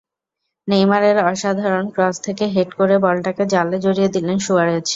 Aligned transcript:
নেইমারের 0.67 1.17
অসাধারণ 1.25 1.85
ক্রস 1.89 2.15
থেকে 2.23 2.45
হেড 2.47 2.69
করে 2.73 2.95
বলটাকে 2.99 3.43
জালে 3.53 3.77
জড়িয়ে 3.79 4.09
দিলেন 4.15 4.37
সুয়ারেজ। 4.39 4.87